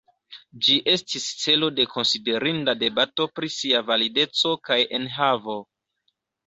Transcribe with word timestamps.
Ĝi 0.67 0.77
estis 0.93 1.27
celo 1.41 1.69
de 1.81 1.85
konsiderinda 1.93 2.77
debato 2.85 3.31
pri 3.39 3.53
sia 3.61 3.87
valideco 3.93 4.59
kaj 4.71 4.83
enhavo. 5.01 5.63